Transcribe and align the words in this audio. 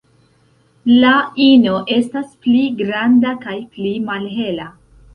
La 1.03 1.11
ino 1.49 1.75
estas 1.97 2.33
pli 2.47 2.65
granda 2.83 3.37
kaj 3.47 3.57
pli 3.77 3.97
malhela. 4.11 4.73